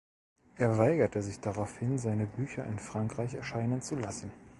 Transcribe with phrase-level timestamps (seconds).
[0.57, 4.31] Er weigerte sich daraufhin, seine Bücher in Frankreich erscheinen zu lassen.